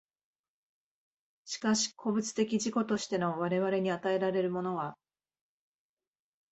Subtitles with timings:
[1.45, 4.97] しかし個物的自己としての我々に与えられるものは、